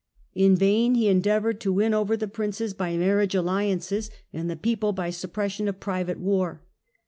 [0.33, 4.93] In vain he endeavoured to win over the Princes by marriage alliances and the people
[4.93, 6.63] by suppression of private war.